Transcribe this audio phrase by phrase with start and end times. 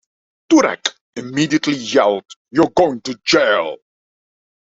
[0.49, 3.77] Turek immediately yelled you're going to jail.